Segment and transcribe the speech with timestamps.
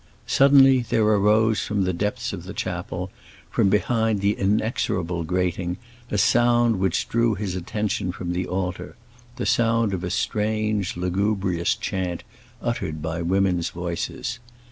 [0.25, 3.11] Suddenly there arose from the depths of the chapel,
[3.51, 5.77] from behind the inexorable grating,
[6.09, 12.23] a sound which drew his attention from the altar—the sound of a strange, lugubrious chant,
[12.63, 14.39] uttered by women's voices.